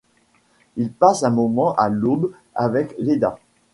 Il 0.77 0.91
passe 0.91 1.21
un 1.21 1.29
moment 1.29 1.75
à 1.75 1.87
l'aube 1.87 2.31
avec 2.55 2.95
Léda. 2.97 3.37